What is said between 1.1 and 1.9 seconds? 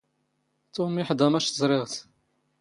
ⵎⴰⵛⵛ ⵥⵕⵉⵖ